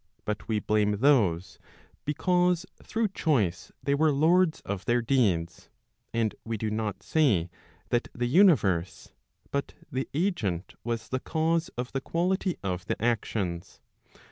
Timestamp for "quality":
12.01-12.57